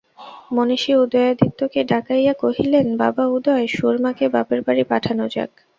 [0.51, 5.51] মহিষী উদয়াদিত্যকে ডাকাইয়া কহিলেন, বাবা উদয়, সুরমাকে বাপের বাড়ি পাঠানো যাক।